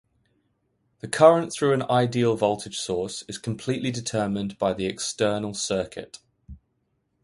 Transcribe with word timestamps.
The 1.01 1.07
current 1.07 1.53
through 1.53 1.73
an 1.73 1.83
ideal 1.83 2.35
voltage 2.35 2.79
source 2.79 3.21
is 3.27 3.37
completely 3.37 3.91
determined 3.91 4.57
by 4.57 4.73
the 4.73 4.87
external 4.87 5.53
circuit. 5.53 6.17